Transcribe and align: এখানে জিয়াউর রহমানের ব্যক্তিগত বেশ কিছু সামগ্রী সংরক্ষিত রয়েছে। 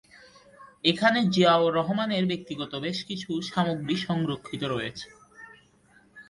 এখানে 0.83 1.19
জিয়াউর 1.33 1.71
রহমানের 1.73 2.23
ব্যক্তিগত 2.27 2.71
বেশ 2.77 2.97
কিছু 3.05 3.29
সামগ্রী 3.49 3.95
সংরক্ষিত 4.07 4.63
রয়েছে। 4.65 5.07